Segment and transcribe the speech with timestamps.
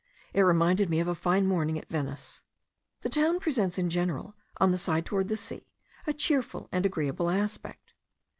[0.33, 2.41] It reminded me of a fine morning at Venice.
[3.01, 5.67] The town presents in general, on the side towards the sea,
[6.07, 7.93] a cheerful and agreeable aspect.